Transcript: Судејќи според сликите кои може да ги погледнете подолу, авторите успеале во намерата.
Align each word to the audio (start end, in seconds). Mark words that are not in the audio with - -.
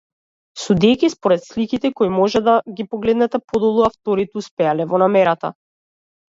Судејќи 0.59 1.09
според 1.13 1.43
сликите 1.49 1.91
кои 1.99 2.09
може 2.13 2.41
да 2.47 2.55
ги 2.79 2.85
погледнете 2.95 3.41
подолу, 3.53 3.85
авторите 3.91 4.41
успеале 4.43 4.89
во 4.95 5.03
намерата. 5.05 5.55